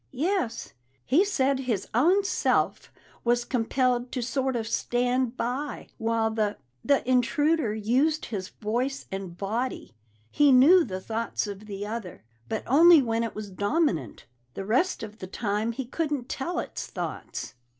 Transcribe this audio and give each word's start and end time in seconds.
"Yes. 0.11 0.73
He 1.05 1.23
said 1.23 1.59
his 1.59 1.87
own 1.93 2.23
self 2.23 2.91
was 3.23 3.45
compelled 3.45 4.11
to 4.13 4.23
sort 4.23 4.55
of 4.55 4.67
stand 4.67 5.37
by 5.37 5.89
while 5.99 6.31
the 6.31 6.57
the 6.83 7.07
intruder 7.07 7.75
used 7.75 8.25
his 8.25 8.49
voice 8.49 9.05
and 9.11 9.37
body. 9.37 9.93
He 10.31 10.51
knew 10.51 10.83
the 10.83 11.01
thoughts 11.01 11.45
of 11.45 11.67
the 11.67 11.85
other, 11.85 12.23
but 12.49 12.63
only 12.65 12.99
when 13.03 13.23
it 13.23 13.35
was 13.35 13.51
dominant. 13.51 14.25
The 14.55 14.65
rest 14.65 15.03
of 15.03 15.19
the 15.19 15.27
time 15.27 15.71
he 15.71 15.85
couldn't 15.85 16.27
tell 16.27 16.57
its 16.57 16.87
thoughts." 16.87 17.53